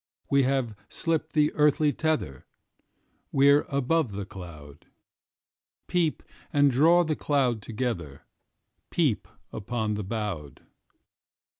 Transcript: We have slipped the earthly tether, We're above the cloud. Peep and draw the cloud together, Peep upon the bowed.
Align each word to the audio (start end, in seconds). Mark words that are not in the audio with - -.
We 0.31 0.41
have 0.49 0.73
slipped 0.89 1.33
the 1.33 1.53
earthly 1.53 1.93
tether, 1.93 2.47
We're 3.31 3.67
above 3.69 4.13
the 4.13 4.25
cloud. 4.25 4.87
Peep 5.85 6.23
and 6.51 6.71
draw 6.71 7.03
the 7.03 7.15
cloud 7.15 7.61
together, 7.61 8.23
Peep 8.89 9.27
upon 9.53 9.93
the 9.93 10.03
bowed. 10.03 10.65